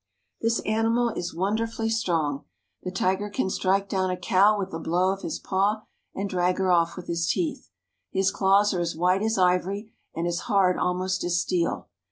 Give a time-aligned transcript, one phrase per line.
[0.41, 2.45] This animal is wonderfully strong.
[2.81, 5.83] The tiger can strike down a cow with a blow of his paw,
[6.15, 7.69] and drag her off with his teeth.
[8.09, 11.87] His claws are as white as ivory, and as hard almost as steel.